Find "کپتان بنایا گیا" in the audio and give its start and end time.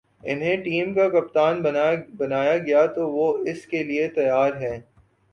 1.09-2.85